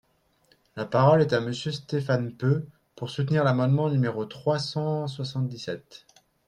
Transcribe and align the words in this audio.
La 0.77 0.85
parole 0.87 1.21
est 1.21 1.31
à 1.31 1.39
Monsieur 1.41 1.71
Stéphane 1.71 2.33
Peu, 2.35 2.65
pour 2.95 3.11
soutenir 3.11 3.43
l’amendement 3.43 3.87
numéro 3.87 4.25
trois 4.25 4.57
cent 4.57 5.05
soixante-dix-sept. 5.07 6.07